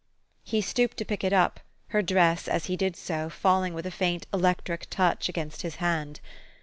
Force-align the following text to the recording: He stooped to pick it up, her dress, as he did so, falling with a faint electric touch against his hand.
He 0.43 0.61
stooped 0.61 0.97
to 0.97 1.05
pick 1.05 1.23
it 1.23 1.31
up, 1.31 1.59
her 1.89 2.01
dress, 2.01 2.47
as 2.47 2.65
he 2.65 2.75
did 2.75 2.95
so, 2.95 3.29
falling 3.29 3.75
with 3.75 3.85
a 3.85 3.91
faint 3.91 4.25
electric 4.33 4.89
touch 4.89 5.29
against 5.29 5.61
his 5.61 5.75
hand. 5.75 6.19